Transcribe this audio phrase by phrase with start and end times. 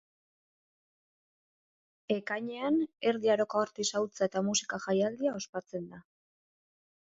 [2.15, 6.05] Ekainean Erdi Aroko artisautza eta musika jaialdia ospatzen da.